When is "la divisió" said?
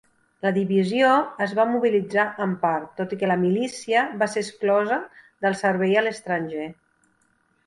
0.43-1.09